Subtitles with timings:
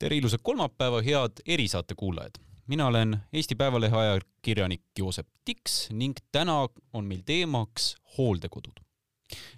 [0.00, 2.38] tere ilusat kolmapäeva, head erisaate kuulajad!
[2.66, 6.54] mina olen Eesti Päevalehe ajakirjanik Joosep Tiks ning täna
[6.92, 8.80] on meil teemaks hooldekodud.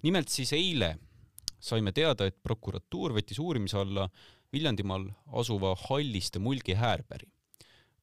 [0.03, 0.97] nimelt siis eile
[1.61, 4.09] saime teada, et prokuratuur võttis uurimise alla
[4.53, 7.31] Viljandimaal asuva Halliste mulgi häärpäri.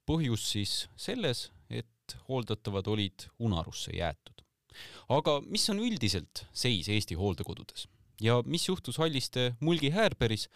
[0.05, 4.45] põhjus siis selles, et hooldatavad olid unarusse jäetud.
[5.09, 7.87] aga mis on üldiselt seis Eesti hooldekodudes
[8.21, 10.49] ja mis juhtus Halliste mulgi häärpäris,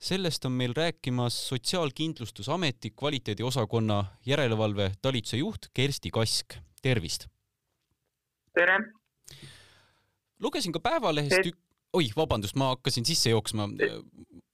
[0.00, 7.26] sellest on meil rääkimas Sotsiaalkindlustusameti kvaliteediosakonna järelevalve talituse juht Kersti Kask, tervist!
[8.54, 8.78] tere!
[10.42, 11.60] lugesin ka Päevalehest ük-,
[11.92, 13.68] oi, vabandust, ma hakkasin sisse jooksma.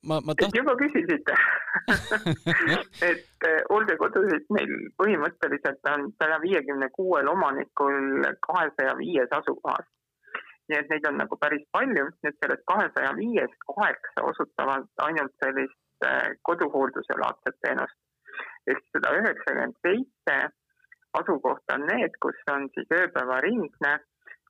[0.02, 0.58] ma, ma taht-.
[0.58, 1.38] juba küsisite
[3.10, 9.86] et hooldekodusid meil põhimõtteliselt on saja viiekümne kuuel omanikul kahesaja viies asukohas
[10.68, 16.06] nii et neid on nagu päris palju, nüüd sellest kahesaja viiest kaheksa osutavad ainult sellist
[16.08, 17.98] äh, koduhoolduse laadset teenust.
[18.70, 20.36] ehk seda üheksakümmend seitse
[21.20, 23.92] asukohta on need, kus on siis ööpäevaringne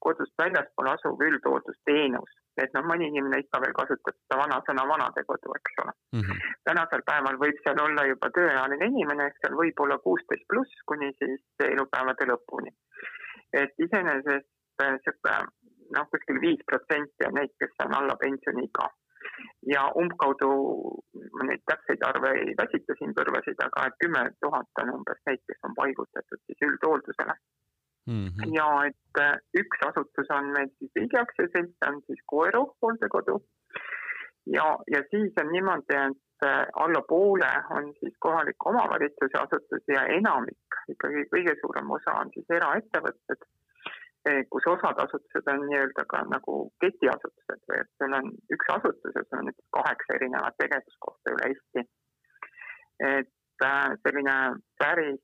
[0.06, 2.32] kodust väljaspool asuv üldhooldusteenus.
[2.62, 6.20] et noh, mõni inimene ikka veel kasutab seda vanasõna vanadekodu, eks ole mm.
[6.20, 6.54] -hmm.
[6.68, 11.12] tänasel päeval võib seal olla juba tööealine inimene, ehk seal võib olla kuusteist pluss kuni
[11.18, 12.72] siis elupäevade lõpuni.
[13.62, 14.48] et iseenesest
[14.82, 15.65] niisugune äh,
[15.96, 18.88] noh, kuskil viis protsenti on neid, kes on alla pensioniiga.
[19.72, 20.48] ja umbkaudu,
[21.36, 25.42] ma neid täpseid arve ei väsita siin kõrvasid, aga et kümme tuhat on umbes neid,
[25.50, 27.34] kes on paigutatud siis üldhooldusele
[28.06, 28.26] mm.
[28.26, 28.54] -hmm.
[28.58, 33.36] ja et äh, üks asutus on meil siis riigi aktsiaselts, on siis Koeru hooldekodu.
[34.56, 40.06] ja, ja siis on niimoodi, et äh, alla poole on siis kohaliku omavalitsuse asutusi ja
[40.18, 43.48] enamik, ikkagi kõige suurem osa on siis eraettevõtted
[44.50, 49.22] kus osad asutused on nii-öelda ka nagu ketiasutused või et sul on üks asutus ja
[49.26, 51.84] sul on näiteks kaheksa erinevat tegevuskohta üle Eesti.
[53.10, 54.36] et äh, selline
[54.82, 55.20] päris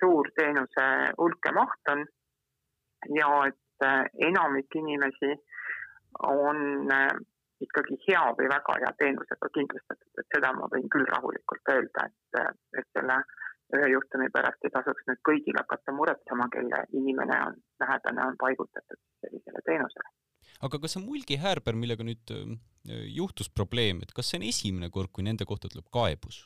[0.00, 0.86] suur teenuse
[1.18, 2.04] hulk ja maht on
[3.18, 5.32] ja et äh, enamik inimesi
[6.28, 7.16] on äh,
[7.60, 12.56] ikkagi hea või väga hea teenusega kindlustatud, et seda ma võin küll rahulikult öelda, et,
[12.78, 17.58] et selle äh, ühe juhtumi pärast ei tasuks nüüd kõigil hakata muretsema, kelle inimene on,
[17.82, 20.12] lähedane on paigutatud sellisele teenusele.
[20.66, 22.44] aga kas see Mulgi häärber, millega nüüd äh,
[23.20, 26.44] juhtus probleem, et kas see on esimene kord, kui nende kohta tuleb kaebus?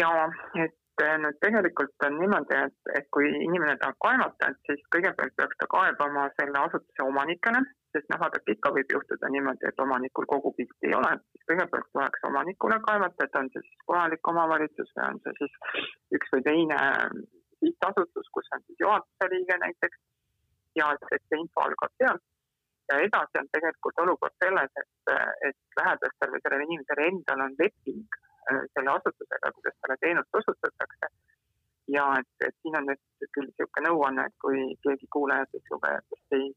[0.00, 0.28] jaa,
[0.66, 5.34] et äh, nüüd tegelikult on niimoodi, et, et kui inimene tahab kaevata, et siis kõigepealt
[5.40, 7.64] peaks ta kaebama selle asutuse omanikele
[7.96, 11.88] sest noh, vaadake ikka võib juhtuda niimoodi, et omanikul kogu pilti ei ole, siis kõigepealt
[11.92, 15.58] tuleks omanikule kaevata, et on see siis kohalik omavalitsus või on see siis
[16.18, 16.80] üks või teine
[17.60, 20.02] sihtasutus, kus on siis juhatuse liige näiteks
[20.80, 22.24] ja et see info algab sealt.
[22.90, 25.14] ja edasi on tegelikult olukord selles, et,
[25.48, 28.18] et lähedastel või sellel inimesel endal on leping
[28.50, 31.10] äh, selle asutusega, kuidas talle teenust osutatakse
[31.96, 36.48] ja et, et siin on nüüd küll niisugune nõuanne, et kui keegi kuulajatest, lugejatest ei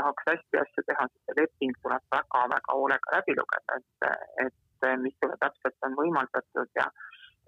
[0.00, 4.10] tahaks hästi asju teha, siis see leping tuleb väga-väga hoolega läbi lugeda, et,
[4.46, 6.88] et mis sulle täpselt on võimaldatud ja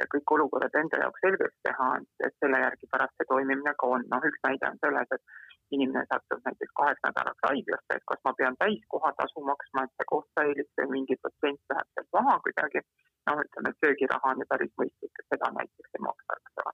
[0.01, 1.89] ja kõik olukorrad enda jaoks selgeks teha,
[2.27, 4.05] et selle järgi pärast see toimimine ka on.
[4.13, 8.33] noh, üks näide on selles, et inimene satub näiteks kaheks nädalaks haiglasse, et kas ma
[8.41, 12.85] pean täiskohatasu maksma, et see koht säiliks või mingi protsent läheb sealt maha kuidagi.
[13.31, 16.73] noh, ütleme, et söögiraha on ju päris mõistlik, et seda näiteks ei maksa, eks ole.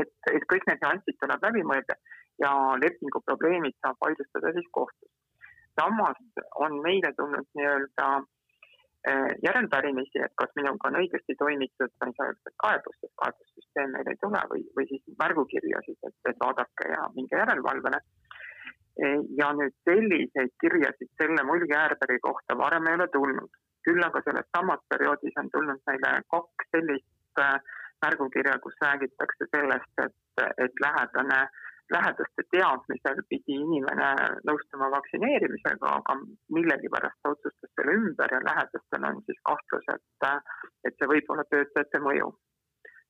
[0.00, 1.94] et, et kõik need nüansid tuleb läbi mõelda
[2.42, 2.52] ja
[2.82, 5.12] lepingu probleemid saab vaidlustada siis kohtus.
[5.80, 6.16] samas
[6.64, 8.06] on meile tulnud nii-öelda
[9.08, 13.92] eh, järelpärimisi, et kas minuga on õigesti toimitud, ma ei saa öelda kaebust, sest kaebussüsteem
[13.96, 18.00] meil ei tule või, või siis märgukirja siis, et, et vaadake ja minge järelevalvele.
[19.04, 24.24] Eh, ja nüüd selliseid kirjasid selle mulgi äärberi kohta varem ei ole tulnud, küll aga
[24.24, 27.60] selles samas perioodis on tulnud meile kaks sellist äh,
[28.04, 34.08] märgukirja, kus räägitakse sellest, et, et lähedane äh, lähedaste teadmisel pidi inimene
[34.48, 36.16] nõustuma vaktsineerimisega, aga
[36.56, 40.28] millegipärast ta otsustas selle ümber ja lähedastel on siis kahtlus, et,
[40.88, 42.32] et see võib olla töötajate mõju.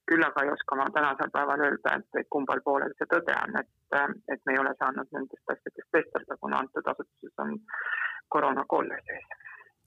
[0.06, 3.96] küll aga ei oska ma tänasel päeval öelda, et kumbal poolel see tõde on, et,
[4.34, 7.56] et me ei ole saanud nendest asjadest vestelda, kuna antud asutuses on
[8.28, 9.26] koroonakolle sees.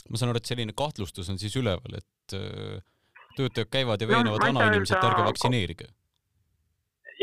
[0.09, 2.83] ma saan aru, et selline kahtlustus on siis üleval, et äh,
[3.38, 5.88] töötajad käivad ja veenavad no, vanainimesi, et ärge vaktsineerige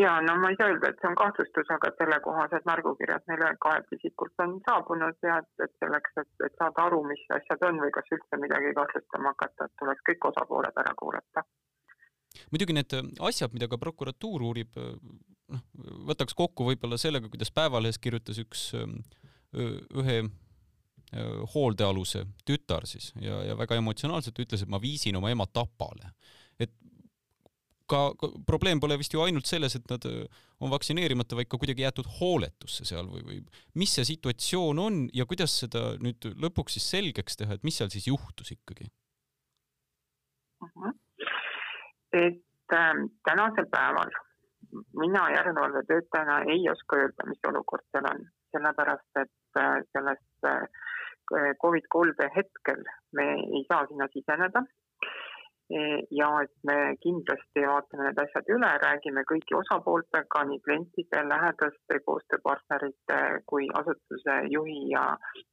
[0.02, 4.44] ja no ma ei saa öelda, et see on kahtlustus, aga sellekohased märgukirjad meile kaebisikult
[4.44, 8.10] on saabunud ja et, et selleks, et, et saada aru, mis asjad on või kas
[8.16, 11.44] üldse midagi kahtlustama hakata, et tuleks kõik osapooled ära kuulata.
[12.52, 12.96] muidugi need
[13.30, 15.62] asjad, mida ka prokuratuur uurib, noh,
[16.10, 18.68] võtaks kokku võib-olla sellega, kuidas Päevalehes kirjutas üks
[19.56, 20.18] ühe
[21.54, 26.10] hooldealuse tütar siis ja, ja väga emotsionaalselt ütles, et ma viisin oma ema Tapale.
[27.90, 30.04] Ka, ka probleem pole vist ju ainult selles, et nad
[30.60, 33.40] on vaktsineerimata, vaid ka kuidagi jäetud hooletusse seal või, või
[33.80, 37.92] mis see situatsioon on ja kuidas seda nüüd lõpuks siis selgeks teha, et mis seal
[37.92, 38.88] siis juhtus ikkagi
[40.62, 40.68] uh?
[40.68, 40.86] Mhm.
[40.86, 40.94] -huh.
[42.24, 42.94] et äh,
[43.28, 44.10] tänasel päeval
[44.98, 50.66] mina järelevalvetöötajana ei oska öelda, mis olukord seal on, sellepärast et äh, sellest äh,
[51.62, 55.25] Covid kolde hetkel me ei saa sinna siseneda e,
[56.14, 63.20] ja et me kindlasti vaatame need asjad üle, räägime kõigi osapooltega, nii klientide, lähedaste, koostööpartnerite
[63.50, 65.04] kui asutuse juhi ja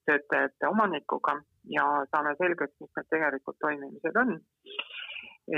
[0.05, 1.39] töötajate omanikuga
[1.77, 4.37] ja saame selgeks, mis need tegelikud toimimised on.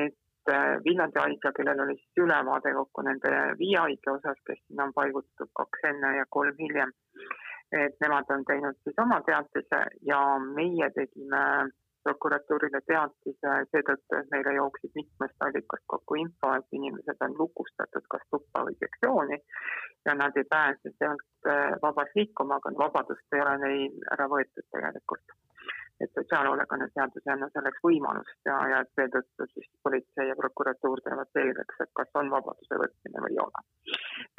[0.04, 0.16] et
[0.52, 4.92] Äh, Viljandi haigla, kellel oli siis ülevaade kokku nende viie haigla osas, kes sinna on
[4.94, 6.92] paigutatud kaks enne ja kolm hiljem.
[7.76, 9.80] et nemad on teinud siis oma teatise
[10.10, 10.20] ja
[10.58, 11.40] meie tegime
[12.06, 18.28] prokuratuurile teatise seetõttu, et meile jooksid mitmest allikast kokku info, et inimesed on lukustatud kas
[18.32, 19.40] tuppa või sektsiooni
[20.06, 24.70] ja nad ei pääse sealt äh, vabalt liikuma, aga vabadust ei ole neil ära võetud
[24.70, 25.36] tegelikult
[26.04, 31.32] et sotsiaalhoolekande seadus ei anna selleks võimalust ja, ja seetõttu siis politsei ja prokuratuur teevad
[31.38, 33.64] selgeks, et kas on vabaduse võtmine või ei ole.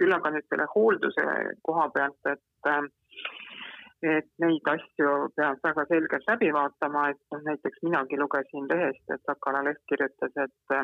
[0.03, 1.27] küll aga nüüd selle hoolduse
[1.69, 2.73] koha pealt, et
[4.13, 9.23] et neid asju peab väga selgelt läbi vaatama, et noh, näiteks minagi lugesin lehest, et
[9.31, 10.79] Sakala leht kirjutas, et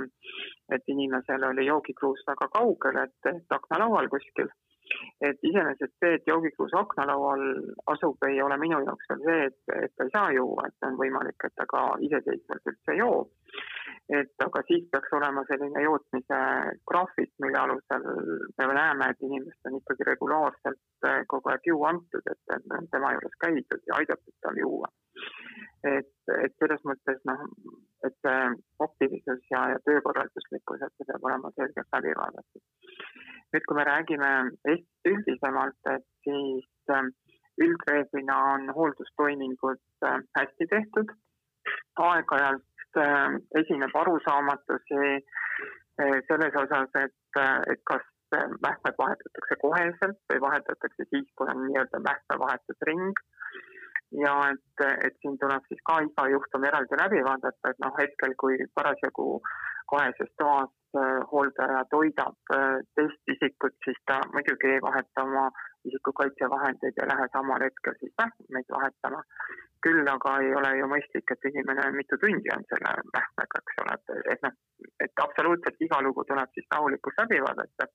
[0.77, 4.51] et inimesel oli joogikruus väga kaugel, et, et aknalaual kuskil
[5.27, 7.45] et iseenesest see, et joogikruus aknalaual
[7.93, 10.99] asub, ei ole minu jaoks veel see, et, et ta ei saa juua, et on
[11.01, 13.31] võimalik, et ta ka iseseisvalt üldse joob.
[14.19, 16.39] Et aga siis peaks olema selline jootmise
[16.91, 18.07] graafik, mille alusel
[18.59, 23.15] me näeme, et inimest on ikkagi regulaarselt eh, kogu aeg juua antud, et, on tema
[23.17, 24.91] juures käidud ja aidatud tal juua.
[25.85, 26.13] et,
[26.45, 27.41] et selles mõttes noh,
[28.07, 28.43] et see
[28.87, 32.63] optilisus ja, ja töökorralduslikkus, et see peab olema selgelt läbi vaadatud
[33.53, 34.31] nüüd, kui me räägime
[34.65, 37.11] Eestist üldisemalt, et siis ähm,
[37.61, 39.83] üldreeglina on hooldustoimingud
[40.39, 41.13] hästi tehtud.
[42.03, 50.41] aeg-ajalt ähm, esineb arusaamatusi äh, selles osas, et, äh, et kas mähkmed vahetatakse koheselt või
[50.41, 53.19] vahetatakse siis, kui on nii-öelda mähkmevahetusring.
[54.23, 58.33] ja et, et siin tuleb siis ka iga juhtum eraldi läbi vaadata, et noh, hetkel,
[58.41, 59.29] kui parasjagu
[59.93, 65.45] koheses toas Äh, hooldaja toidab äh, teist isikut, siis ta muidugi ei vaheta oma
[65.89, 69.23] isikukaitsevahendeid ja lähe samal hetkel siis mähkmeid vahetama.
[69.87, 73.97] Küll aga ei ole ju mõistlik, et inimene mitu tundi on selle mähkmega, eks ole,
[73.99, 74.59] et, et noh,
[75.07, 77.89] et absoluutselt iga lugu tuleb siis rahulikult läbi vaadata.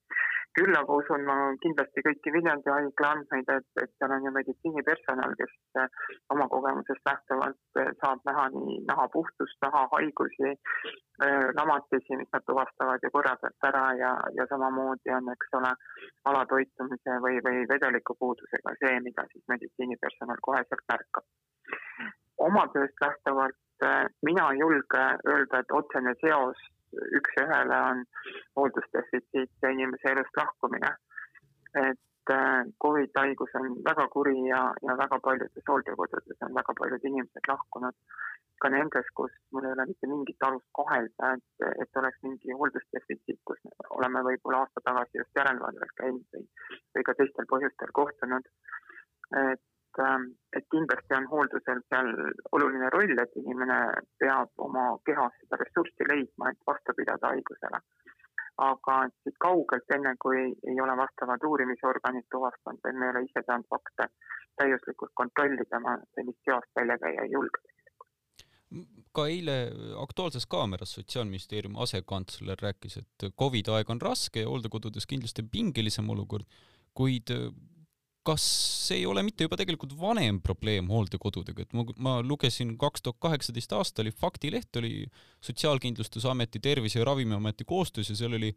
[0.57, 5.35] küll aga usun ma kindlasti kõiki Viljandi haigla andmeid, et, et seal on ju meditsiinipersonal,
[5.41, 10.55] kes äh, oma kogemusest lähtuvalt saab näha nii naha puhtust, naha haigusi,
[11.59, 15.73] lamatisi, mis nad tuvastavad ju korra pealt ära ja, ja samamoodi on, eks ole,
[16.31, 21.25] alatoitumise või, või vedelikupuudusega see, mida siis meditsiinipersonal koheselt märkab.
[22.49, 26.65] Oma tööst lähtuvalt äh, mina ei julge öelda, et otsene seos
[27.19, 28.03] üks-ühele on
[28.55, 30.95] hooldusdefitsiit ja inimese elust lahkumine.
[31.75, 37.05] et äh, Covid haigus on väga kuri ja, ja väga paljudes hooldekodudes on väga paljud
[37.11, 37.95] inimesed lahkunud.
[38.61, 43.37] ka nendes, kus mul ei ole mitte mingit alust kahelda, et, et oleks mingi hooldusdefitsiit,
[43.45, 46.47] kus me oleme võib-olla aasta tagasi just järelevalvel käinud või
[46.95, 48.49] või ka teistel põhjustel kohtunud.
[49.43, 49.66] et,
[50.57, 52.11] et kindlasti on hooldusel seal
[52.57, 53.79] oluline roll, et inimene
[54.21, 57.81] peab oma kehas seda ressurssi leidma, et vastu pidada haigusele.
[58.57, 60.39] aga siit kaugelt, enne kui
[60.71, 64.07] ei ole vastavad uurimisorganid tuvastanud või me ei ole ise saanud fakte
[64.57, 67.61] täiuslikult kontrollida, ma sellist seost välja käia ei julge
[69.15, 69.53] ka eile
[70.01, 76.45] Aktuaalses Kaameras Sotsiaalministeeriumi asekantsler rääkis, et Covidi aeg on raske ja hooldekodudes kindlasti pingelisem olukord
[76.97, 77.31] kuid
[78.27, 78.45] kas
[78.87, 83.21] see ei ole mitte juba tegelikult vanem probleem hooldekodudega, et ma, ma lugesin kaks tuhat
[83.23, 85.05] kaheksateist aasta oli Faktileht oli
[85.47, 88.51] Sotsiaalkindlustusameti, Tervise ja Ravimiameti koostöös ja seal oli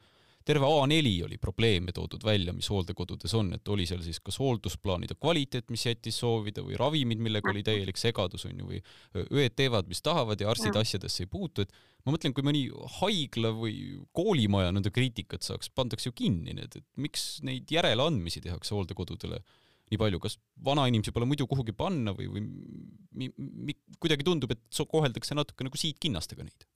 [0.44, 5.14] terve A4 oli probleeme toodud välja, mis hooldekodudes on, et oli seal siis kas hooldusplaanide
[5.20, 8.80] kvaliteet, mis jättis soovida või ravimid, millega oli täielik segadus on ju, või
[9.28, 11.74] õed teevad, mis tahavad ja arstid asjadesse ei puutu, et
[12.06, 12.64] ma mõtlen, kui mõni
[13.00, 13.74] haigla või
[14.16, 19.42] koolimaja nõnda kriitikat saaks, pandaks ju kinni need, et miks neid järeleandmisi tehakse hooldekodudele
[19.90, 24.82] nii palju, kas vanainimesi pole muidu kuhugi panna või, või mi, mi, kuidagi tundub, et
[24.90, 26.66] koheldakse natuke nagu siidkinnastega neid?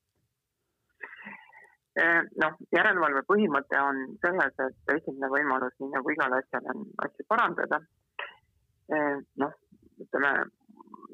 [1.95, 7.27] Eh, noh, järelevalve põhimõte on selles, et esimene võimalus, nii nagu igal asjal on asju
[7.31, 7.79] parandada.
[8.91, 9.55] Eh, noh,
[10.03, 10.33] ütleme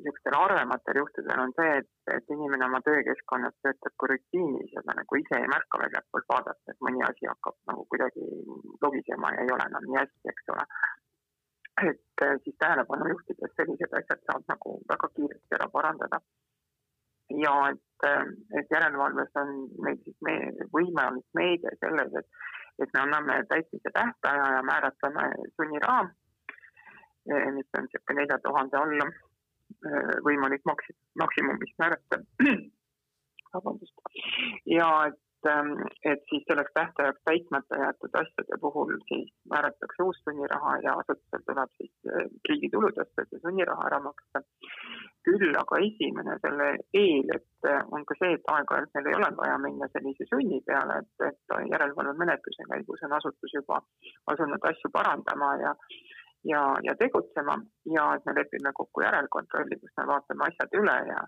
[0.00, 4.96] niisugustel harvematel juhtudel on see, et, et inimene oma töökeskkonnas töötab kui rutiinis ja ta
[4.96, 8.24] nagu ise ei märka väljapoolt vaadata, et mõni asi hakkab nagu kuidagi
[8.84, 10.66] logisema ja ei ole enam nii hästi, eks ole.
[11.88, 16.20] Et äh, siis tähelepanu juhtides sellised asjad saab nagu väga kiiresti ära parandada.
[17.42, 18.24] ja et, äh,
[18.60, 19.52] et järelevalves on
[19.84, 22.28] meil siis meie võime on meede selles, et,
[22.82, 26.08] et me anname täitmise tähtaja ja määratleme sunniraha
[27.28, 29.06] Eh, mis on niisugune nelja tuhande alla
[29.86, 32.18] eh, võimalik maks-, maksimum, mis määrata.
[33.54, 33.94] vabandust.
[34.70, 35.18] ja et,
[35.52, 35.72] ehm,
[36.12, 41.72] et siis selleks tähtajaks täitmata jäetud asjade puhul siis määratakse uus sunniraha ja asutusel tuleb
[41.80, 44.44] siis eh, riigi tuludest see sunniraha ära maksta.
[45.28, 46.66] küll aga esimene selle
[46.96, 50.96] eel, et on ka see, et aeg-ajalt meil ei ole vaja minna sellise sunni peale,
[51.02, 53.82] et, et järelevalvemenetluse käigus on asutus juba
[54.32, 55.74] asunud asju parandama ja
[56.44, 57.58] ja, ja tegutsema
[57.94, 61.24] ja et me lepime kokku järelkontrolli, kus me vaatame asjad üle ja,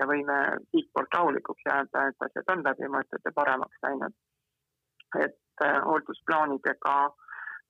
[0.00, 0.38] ja võime
[0.70, 4.16] siitpoolt rahulikuks jääda, et asjad on läbi mõeldud ja paremaks läinud.
[5.24, 6.96] et äh, hooldusplaanidega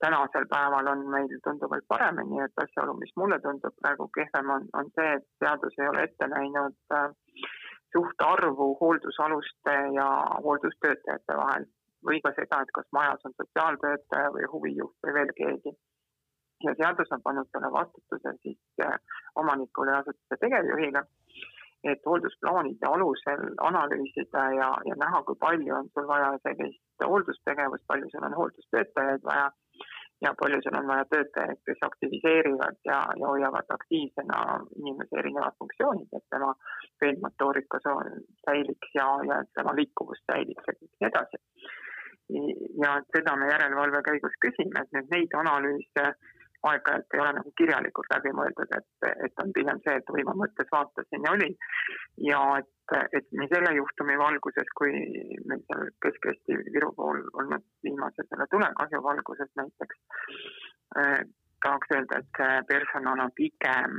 [0.04, 4.90] tänasel päeval on meil tunduvalt paremini, et asjaolu, mis mulle tundub praegu kehvem, on, on
[4.98, 7.10] see, et seadus ei ole ette näinud äh,
[7.96, 10.08] suhtarvu hooldusaluste ja
[10.44, 11.68] hooldustöötajate vahel
[12.06, 15.76] või ka seda, et kas majas on sotsiaaltöötaja või huvijuht või veel keegi
[16.64, 18.98] ja seadus on pannud selle vastutuse siis äh,
[19.42, 21.02] omanikule ja asutuse tegevjuhile,
[21.84, 28.10] et hooldusplaanide alusel analüüsida ja, ja näha, kui palju on sul vaja sellist hooldustegevust, palju
[28.12, 29.50] sul on hooldustöötajaid vaja
[30.24, 34.38] ja palju sul on vaja töötajaid, kes aktiviseerivad ja, ja hoiavad aktiivsena
[34.80, 36.54] inimese erinevad funktsioonid, et tema
[37.00, 37.80] peenmotoorika
[38.46, 41.42] säiliks ja, ja tema liikuvus säiliks ja nii edasi.
[42.84, 46.06] ja seda me järelevalve käigus küsime, et nüüd neid analüüse
[46.70, 50.70] aeg-ajalt ei ole nagu kirjalikult läbi mõeldud, et, et on pigem see, et võima mõttes
[50.72, 51.56] vaatasin ja olin.
[52.28, 54.92] ja et, et nii selle juhtumi valguses kui
[55.50, 60.00] meil seal Kesk-Eesti Viru pool olnud viimase selle tulekahju valguses näiteks
[61.02, 61.20] eh,
[61.64, 63.96] tahaks öelda, et see personal on pigem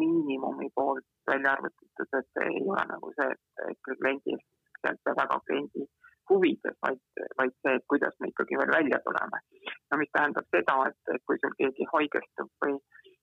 [0.00, 4.42] miinimumi poolt välja arvutatud, et ei ole nagu see, et, et kliendil,
[4.82, 5.86] sealt väga kliendi
[6.30, 7.00] huvides, vaid,
[7.38, 9.42] vaid see, et kuidas me ikkagi veel välja tuleme.
[9.90, 12.78] no mis tähendab seda, et, et kui sul keegi haigestub või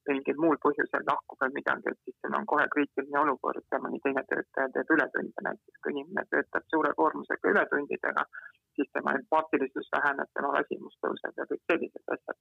[0.08, 4.00] mingil muul põhjusel lahkub või midagi, et siis sul on kohe kriitiline olukord ja mõni
[4.04, 8.24] teine töötaja teeb ületunde näiteks, kui inimene töötab suure koormusega ületundidega,
[8.76, 12.40] siis tema empaatilisus väheneb, tema väsimus tõuseb ja kõik sellised asjad.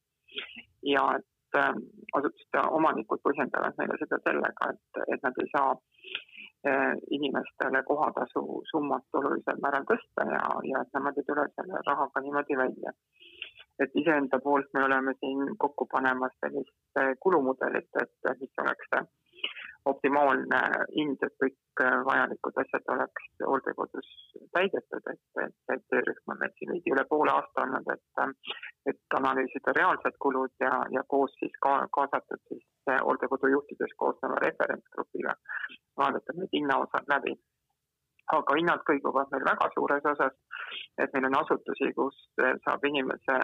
[0.92, 1.74] ja et äh,
[2.18, 5.70] asutuste omanikud põhjendavad meile seda sellega, et, et nad ei saa
[7.10, 12.58] inimestele kohatasu summat olulisel määral tõsta ja, ja et nemad ei tule selle rahaga niimoodi
[12.62, 12.92] välja.
[13.84, 18.88] et iseenda poolt me oleme siin kokku panemas sellist eh, kulumudelit, et mis oleks
[19.90, 20.60] optimaalne
[20.94, 24.08] hind, et kõik äh, vajalikud asjad oleks hooldekodus
[24.56, 28.54] täidetud, et, et, et töörühm on meil siin veidi üle poole aasta olnud, et, äh,
[28.92, 34.40] et analüüsida reaalsed kulud ja, ja koos siis ka kaasatud siis äh, hooldekodu juhtidest koosneva
[34.46, 35.36] referentsgrupiga
[36.02, 37.36] vaadata need hinnaosad läbi.
[38.34, 40.32] aga hinnad kõiguvad meil väga suures osas,
[40.98, 42.16] et meil on asutusi, kus
[42.64, 43.36] saab inimese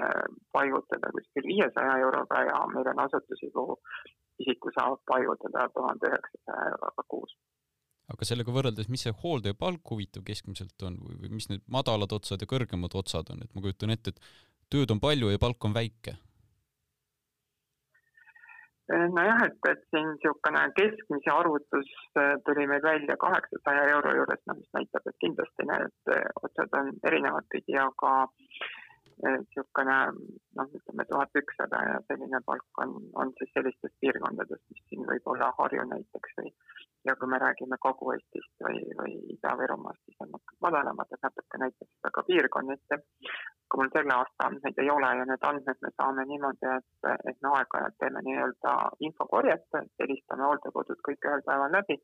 [0.56, 3.78] paigutada kuskil viiesaja euroga ja meil on asutusi, kuhu
[4.40, 7.36] isiku saab paigutada tuhande üheksasaja euroga kuus.
[8.12, 12.12] aga sellega võrreldes, mis see hooldaja palk huvitav keskmiselt on või, või mis need madalad
[12.12, 14.20] otsad ja kõrgemad otsad on, et ma kujutan ette, et
[14.72, 16.18] tööd on palju ja palk on väike?
[18.92, 24.58] nojah, et, et siin niisugune keskmise arvutus äh, tuli meil välja kaheksasaja euro juures, noh,
[24.58, 28.12] mis näitab, et kindlasti need äh, otsad on erinevat pidi, aga
[29.22, 29.96] niisugune
[30.58, 35.28] noh, ütleme tuhat ükssada ja selline palk on, on siis sellistest piirkondadest, mis siin võib
[35.34, 36.54] olla Harju näiteks või
[37.04, 42.12] ja kui me räägime Kagu-Eestist või, või Ida-Virumaast, siis on nad madalamad, et natuke näiteks
[42.16, 42.98] ka piirkonniti.
[43.72, 47.38] kui mul selle aasta andmeid ei ole ja need andmed me saame niimoodi, et, et
[47.42, 48.74] me aeg-ajalt teeme nii-öelda
[49.08, 51.96] infokorjet, helistame hooldekodud kõik ühel päeval läbi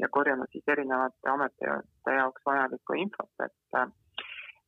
[0.00, 3.84] ja korjame siis erinevate ametite jaoks vajalikku infot, et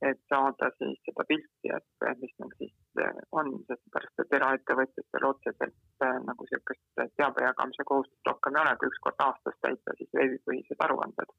[0.02, 6.04] et saada siis seda pilti, et mis meil siis eh, on, seepärast et eraettevõtjatel otseselt
[6.04, 10.12] eh, nagu niisugust teabe jagamise kohustust rohkem ei ole, kui üks kord aastas täita siis
[10.18, 11.32] veebipõhised aruanded.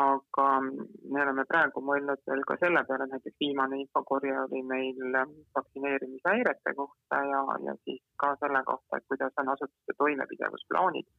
[0.00, 5.16] aga me oleme praegu mõelnud veel ka selle peale, näiteks viimane infokorje oli meil
[5.56, 11.10] vaktsineerimishäirete kohta ja, ja siis ka selle kohta, et kuidas on asutuste toimepidevusplaanid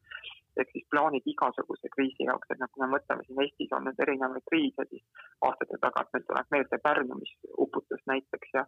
[0.60, 4.44] ehk siis plaanid igasuguse kriisi jaoks, et noh, kui me mõtleme siin Eestis olnud erinevaid
[4.50, 7.34] kriise, siis aastate tagant meil tuleb meelde Pärnu, mis
[7.66, 8.64] uputus näiteks ja,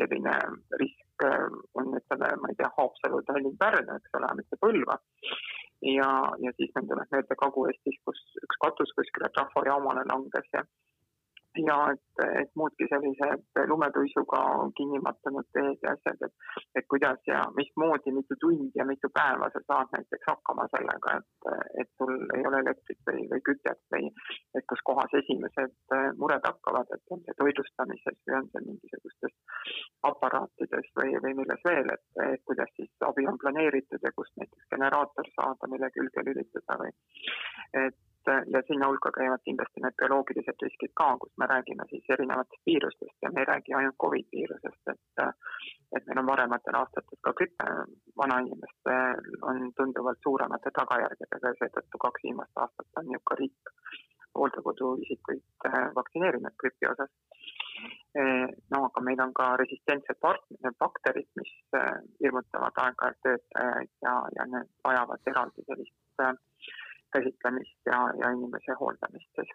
[0.00, 0.34] selline
[0.82, 1.46] risk äh,
[1.78, 4.98] on, ütleme, ma ei tea, Haapsalu, Tallinn, Pärnu, eks ole, mitte Põlva.
[5.94, 6.10] ja,
[6.44, 10.64] ja siis meil tuleb meelde Kagu-Eestis, kus üks katus kuskile trafojaamale langes ja
[11.56, 14.40] ja et, et muudki sellised lumetuisuga
[14.76, 16.34] kinni mattunud teed ja asjad, et,
[16.78, 21.50] et kuidas ja mismoodi, mitu tundi ja mitu päeva sa saad näiteks hakkama sellega, et,
[21.82, 24.10] et sul ei ole elektrit või, või kütet või
[24.58, 29.34] et kus kohas esimesed mured hakkavad, et on see toitlustamises või on see mingisugustes
[30.10, 34.70] aparaatides või, või milles veel, et, et kuidas siis abi on planeeritud ja kust näiteks
[34.74, 36.94] generaator saada, mille külge lülitada või
[37.76, 37.98] et
[38.54, 43.16] ja sinna hulka käivad kindlasti need bioloogilised riskid ka, kus me räägime siis erinevatest viirustest
[43.22, 45.24] ja me ei räägi ainult Covid viirusest, et
[45.96, 47.68] et meil on varematel aastatel ka grippe
[48.22, 53.72] vanainimestel on tunduvalt suuremate tagajärgedega ja seetõttu kaks viimast aastat on ju ka riik
[54.38, 57.12] hooldekodu isikuid äh, vaktsineerinud gripi osas.
[58.20, 60.20] Äh, no aga meil on ka resistentsed
[60.84, 65.96] bakterid, mis äh, hirmutavad aeg-ajalt töötajaid ja, ja need vajavad eraldi sellist
[67.14, 69.54] käsitlemist ja, ja inimese hooldamist siis.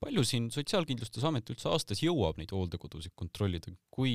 [0.00, 4.14] palju siin Sotsiaalkindlustusamet üldse aastas jõuab neid hooldekodusid kontrollida, kui,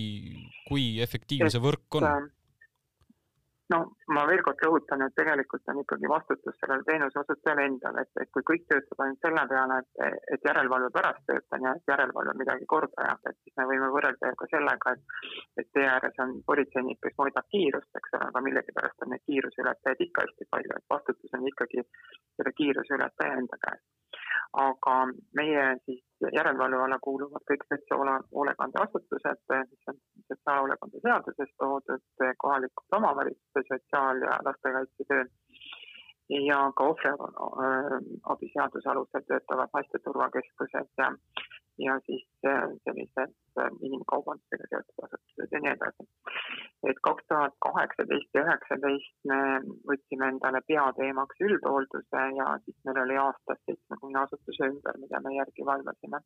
[0.70, 2.30] kui efektiivne see võrk on?
[3.72, 3.78] No
[4.12, 8.44] ma veel kord rõhutan, et tegelikult on ikkagi vastutus sellel teenuseosutajal endal, et, et kui
[8.50, 13.32] kõik töötab ainult selle peale, et, et järelevalve pärast töötan ja järelevalve midagi korda ajab,
[13.32, 15.18] et siis me võime võrrelda ju ka sellega, et,
[15.64, 20.06] et tee ääres on politseinik, kes mõõdab kiirust, eks ole, aga millegipärast on neid kiiruseületajaid
[20.10, 23.84] ikka hästi palju, et vastutus on ikkagi selle kiiruseületaja enda käes
[24.54, 24.96] aga
[25.36, 26.04] meie siis
[26.36, 35.26] järelevalve alla kuuluvad kõik sotsiaalhoolekandeasutused, mis on sotsiaalhoolekande seaduses toodud kohalikud omavalitsuste sotsiaal- ja lastekaitsetöö
[36.30, 41.12] ja ka ohvriabi seaduse alusel töötavad naiste turvakeskused ja
[41.78, 46.06] ja siis äh, sellised äh, inimkaubandusega seotud asutused ja nii edasi.
[46.90, 49.40] et kaks tuhat kaheksateist ja üheksateist me
[49.90, 55.66] võtsime endale peateemaks üldhoolduse ja siis meil oli aastas seitsmekümne asutuse ümber, mida me järgi
[55.72, 56.20] valvasime.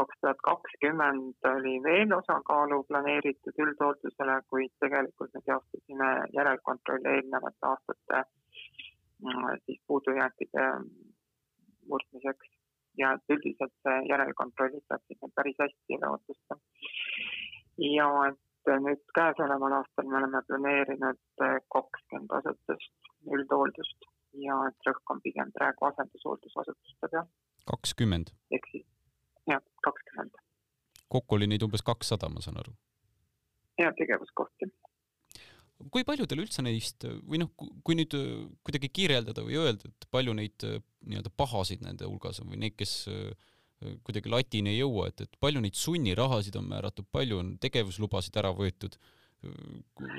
[0.00, 8.18] kaks tuhat kakskümmend oli veel osakaalu planeeritud üldhooldusele, kuid tegelikult me teostasime järelkontrolli eelnevate aastate
[8.18, 8.39] äh,
[9.64, 10.66] siis puudujääkide
[11.88, 12.48] murdmiseks
[12.98, 16.56] ja et üldiselt see järelkontrollid läksid meil päris hästi üle ootuste.
[17.96, 21.44] ja et nüüd käesoleval aastal me oleme planeerinud
[21.76, 24.10] kakskümmend asutust üldhooldust
[24.46, 27.26] ja et rõhk on pigem praegu asendushooldusasutuste peal.
[27.72, 28.34] kakskümmend?
[28.58, 28.86] ehk siis
[29.52, 30.38] jah, kakskümmend.
[31.08, 32.76] kokku oli neid umbes kakssada, ma saan aru?
[33.78, 34.72] ja tegevuskohti
[35.92, 38.26] kui paljudel üldse neist või noh, kui nüüd äh,
[38.66, 42.76] kuidagi kirjeldada või öelda, et palju neid äh, nii-öelda pahasid nende hulgas on või neid,
[42.78, 43.30] kes äh,
[44.04, 48.52] kuidagi latini ei jõua, et, et palju neid sunnirahasid on määratud, palju on tegevuslubasid ära
[48.56, 48.98] võetud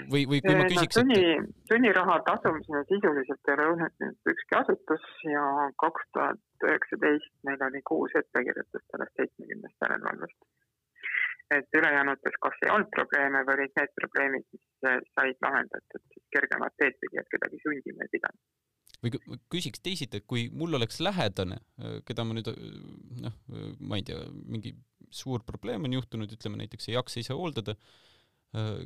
[0.09, 1.03] või, või kui ma küsiks no,.
[1.03, 5.43] sunni, sunniraha tasumiseni sisuliselt ei ole õnnestunud ükski asutus ja
[5.83, 10.39] kaks tuhat üheksateist meil oli kuus ettekirjutust sellest seitsmekümnest järelevalvest
[11.55, 16.27] et ülejäänutes kas ei olnud probleeme või olid need probleemid, mis äh, said lahendatud siis
[16.35, 18.43] kergemat teed et kedagi sundima ei pidanud.
[19.01, 22.61] või küsiks teisiti, et kui mul oleks lähedane, äh, keda ma nüüd äh,
[23.25, 23.35] noh,
[23.79, 24.75] ma ei tea, mingi
[25.11, 27.75] suur probleem on juhtunud, ütleme näiteks ei jaksa ise hooldada,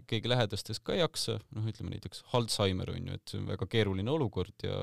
[0.06, 3.66] keegi lähedastest ka ei jaksa, noh, ütleme näiteks Alzheimer on ju, et see on väga
[3.70, 4.76] keeruline olukord ja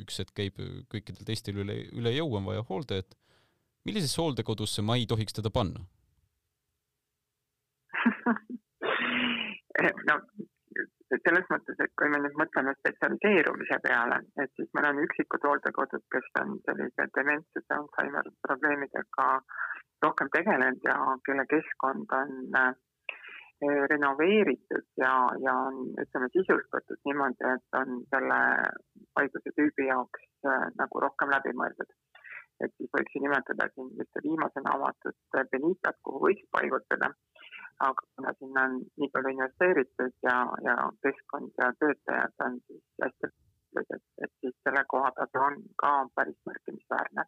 [0.00, 0.56] üks hetk käib
[0.88, 3.12] kõikidel teistel üle, üle jõu, on vaja hooldajat.
[3.84, 5.84] millisesse hooldekodusse ma ei tohiks teda panna?
[10.08, 10.20] no
[11.24, 16.04] selles mõttes, et kui me nüüd mõtleme spetsialiseerumise peale, et siis meil on üksikud hooldekodud,
[16.12, 19.28] kes on sellise dementsuse, Alžeimeri probleemidega
[20.04, 22.74] rohkem tegelenud ja kelle keskkond on äh,
[23.92, 28.42] renoveeritud ja, ja on, ütleme, sisustatud niimoodi, et on selle
[29.18, 31.96] haiguse tüübi jaoks äh, nagu rohkem läbi mõeldud.
[32.58, 37.12] et siis võiks nimetada siin ühte viimasena avatud Benitat, kuhu võiks paigutada
[37.86, 40.38] aga kuna sinna on nii palju investeeritud ja,
[40.68, 43.34] ja keskkond ja töötajad on siis hästi
[43.76, 47.24] et, et siis selle kohatase on ka päris märkimisväärne.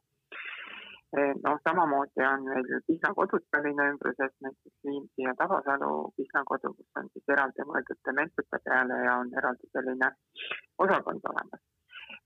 [1.44, 7.00] noh, samamoodi on meil Pihla kodud Tallinna ümbruses, näiteks Viimsi ja Tabasalu Pihla kodu, kus
[7.00, 10.10] on siis eraldi mõeldud dementsete peale ja on eraldi selline
[10.86, 11.62] osakond olemas.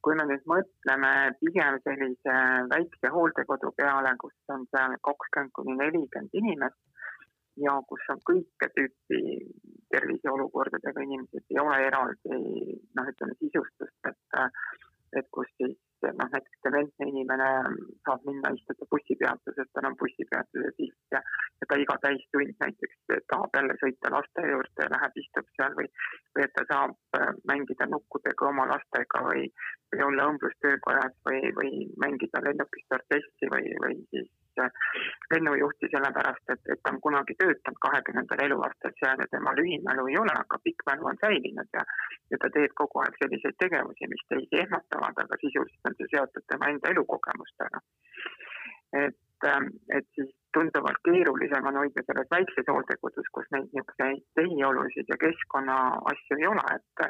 [0.05, 1.11] kui me nüüd mõtleme
[1.41, 2.35] pigem sellise
[2.73, 6.81] väikse hooldekodu peale, kus on seal kakskümmend kuni nelikümmend inimest,
[7.62, 9.21] ja kus on kõike tüüpi
[9.95, 12.38] terviseolukordadega inimesed, ei ole eraldi
[12.99, 14.40] noh, ütleme sisustust, et,
[15.21, 15.79] et kus siis
[16.12, 17.49] noh, näiteks dementne inimene
[18.07, 21.23] saab minna istuda bussipeatuses, tal on bussipeatuse silt ja,
[21.61, 22.99] ja ta iga täistund näiteks
[23.33, 25.88] tahab jälle sõita laste juurde, läheb, istub seal või,
[26.37, 29.47] või et ta saab äh, mängida nukkudega oma lastega või,
[29.95, 34.33] või olla õmblustöökojas või, või mängida lennukist orkestri või, või siis
[35.33, 40.19] lennujuhti sellepärast, et, et ta on kunagi töötanud kahekümnendal eluaastal seal ja tema lühimälu ei
[40.23, 41.85] ole, aga pikk mälu on säilinud ja,
[42.31, 46.49] ja ta teeb kogu aeg selliseid tegevusi, mis teisi ehmatavad, aga sisuliselt on see seotud
[46.53, 47.85] tema enda elukogemustega.
[49.05, 49.51] et,
[49.99, 55.77] et siis tunduvalt keerulisem on hoida selles väikses hooldekodus, kus neid niisuguseid tehiolusid ja keskkonna
[56.12, 57.05] asju ei ole, et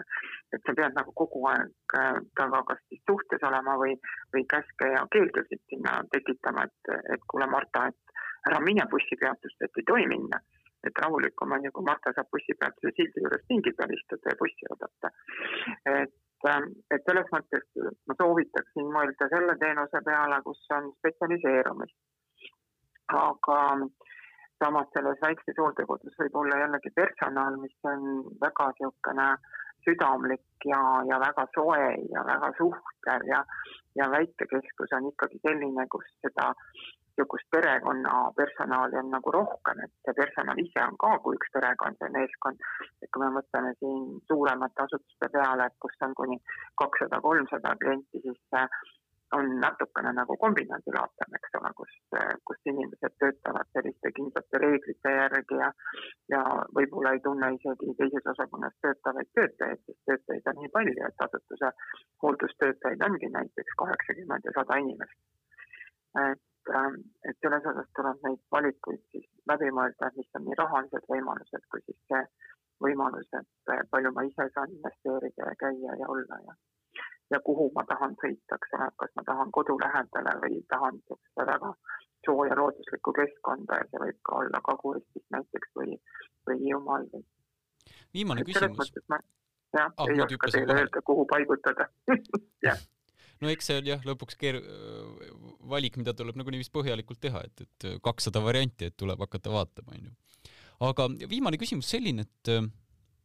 [0.56, 1.96] et sa pead nagu kogu aeg
[2.40, 3.94] temaga kas siis suhtes olema või,
[4.34, 9.80] või käske ja keeldusid sinna tekitama, et, et kuule, Marta, et ära mine bussipeatust, et
[9.82, 10.42] ei tohi minna.
[10.84, 14.68] et rahulikum on ju, kui Marta saab bussipeatuse sildi juures pingi peal istuda ja bussi
[14.70, 15.10] oodata.
[16.00, 16.20] et
[16.94, 17.62] et selles mõttes
[18.08, 21.96] ma soovitaksin mõelda selle teenuse peale, kus on spetsialiseerumist
[23.12, 23.58] aga
[24.64, 29.28] samas selles väikses hooldekodus võib olla jällegi personal, mis on väga niisugune
[29.84, 33.40] südamlik ja, ja väga soe ja väga suhtlev ja,
[33.98, 40.16] ja väikekeskus on ikkagi selline, kus seda niisugust perekonna personali on nagu rohkem, et see
[40.20, 42.64] personal ise on ka kui üks perekond või meeskond.
[43.02, 46.40] et kui me mõtleme siin suuremate asutuste peale, et kus on kuni
[46.82, 48.40] kakssada, kolmsada klienti, siis
[49.32, 51.92] on natukene nagu kombinaadilaatem, eks ole, kus,
[52.48, 55.70] kus inimesed töötavad selliste kindlate reeglite järgi ja,
[56.34, 56.40] ja
[56.78, 61.70] võib-olla ei tunne isegi teises osakonnas töötavaid töötajaid, sest töötajaid on nii palju, et asutuse
[62.22, 65.18] hooldustöötajaid ongi näiteks kaheksakümmend ja sada inimest.
[66.24, 66.44] et,
[67.28, 71.82] et selles osas tuleb neid valikuid siis läbi mõelda, mis on nii rahalised võimalused kui
[71.88, 72.22] siis see
[72.84, 76.54] võimalus, et palju ma ise saan investeerida ja käia ja olla ja
[77.30, 81.44] ja kuhu ma tahan sõita, eks ole, kas ma tahan kodu lähedale või tahan niisugust
[81.52, 81.74] väga
[82.26, 85.98] sooja looduslikku keskkonda ja see võib ka olla Kagu-Eestis näiteks või,
[86.48, 87.08] või Hiiumaal
[88.14, 88.92] viimane küsimus.
[89.74, 91.88] jah ah,, ei oska teile öelda, kuhu paigutada
[92.68, 92.78] jah
[93.42, 94.62] no eks see on jah, lõpuks keer-,
[95.68, 99.98] valik, mida tuleb nagunii vist põhjalikult teha, et, et kakssada varianti, et tuleb hakata vaatama,
[99.98, 100.14] onju.
[100.88, 102.52] aga viimane küsimus selline, et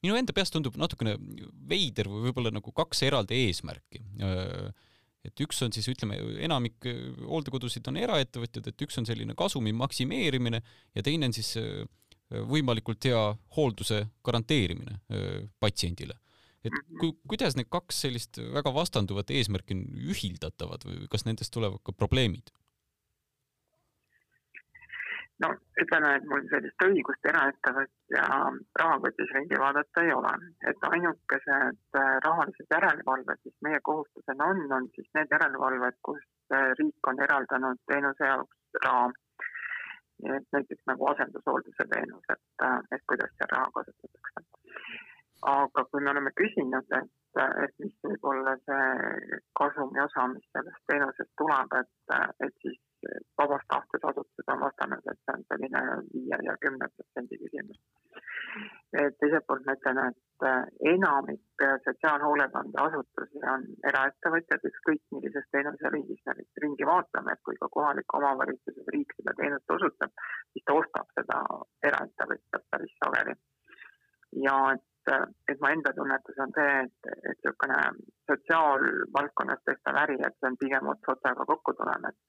[0.03, 1.15] minu enda peas tundub natukene
[1.69, 4.03] veider või võib-olla nagu kaks eraldi eesmärki.
[5.27, 6.87] et üks on siis ütleme, enamik
[7.27, 10.61] hooldekodusid on eraettevõtjad, et üks on selline kasumi maksimeerimine
[10.95, 11.57] ja teine on siis
[12.29, 13.21] võimalikult hea
[13.57, 14.99] hoolduse garanteerimine
[15.59, 16.15] patsiendile.
[16.63, 21.83] et ku-, kuidas need kaks sellist väga vastanduvat eesmärki on ühildatavad või kas nendest tulevad
[21.83, 22.51] ka probleemid?
[25.43, 25.49] No
[25.81, 28.23] ütleme, et mul sellist õigust eraettevõtja
[28.81, 30.33] rahakotis ringi vaadata ei ole,
[30.71, 36.21] et ainukesed äh, rahalised järelevalved, mis meie kohustusena on, on siis need järelevalved, kus
[36.55, 39.09] äh, riik on eraldanud teenuse jaoks raha.
[40.35, 44.43] et näiteks nagu asendushoolduse teenus, et, äh, et kuidas seal raha kasutatakse.
[45.53, 50.83] aga kui me oleme küsinud, et, et mis võib olla see kasumi osa, mis sellest
[50.91, 52.81] teenusest tuleb, et, et siis
[53.41, 55.81] vabast tahtes asutused on vastanud, et see on selline
[56.13, 57.79] viie ja kümne protsendi küsimus.
[59.21, 66.63] teiselt poolt ma ütlen, et äh, enamik sotsiaalhoolekandeasutusi on eraettevõtjad, ükskõik millises teenuseliigis me nüüd
[66.65, 71.15] ringi vaatame, et kui ka kohalik omavalitsus või riik seda teenust osutab, siis ta ostab
[71.19, 71.39] seda
[71.91, 73.39] eraettevõtjalt päris sageli.
[74.45, 74.85] ja et
[75.49, 77.77] et mu enda tunnetus on see, et, et niisugune
[78.29, 82.28] sotsiaalvaldkonnas tehtav äri, et see on pigem ots otsaga kokku tulema, et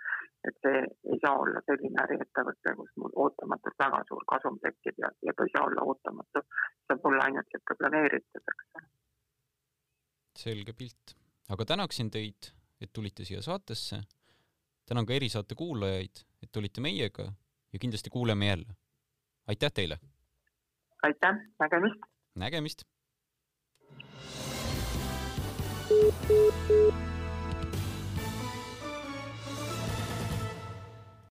[10.41, 11.17] selge pilt.
[11.51, 14.03] aga tänaksin teid, et tulite siia saatesse.
[14.87, 17.33] tänan ka erisaate kuulajaid, et olite meiega
[17.73, 18.77] ja kindlasti kuuleme jälle.
[19.47, 19.99] aitäh teile!
[21.03, 22.01] aitäh, nägemist!
[22.35, 22.85] nägemist!
[25.91, 27.10] thank you